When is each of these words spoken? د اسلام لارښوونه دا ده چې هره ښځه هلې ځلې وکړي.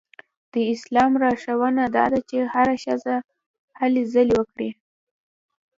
د 0.53 0.55
اسلام 0.73 1.11
لارښوونه 1.21 1.83
دا 1.95 2.05
ده 2.11 2.19
چې 2.29 2.37
هره 2.53 2.75
ښځه 2.83 3.15
هلې 3.79 4.03
ځلې 4.13 4.35
وکړي. 4.41 4.69